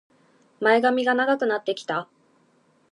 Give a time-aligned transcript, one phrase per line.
[0.61, 2.09] 前髪が長くなってきた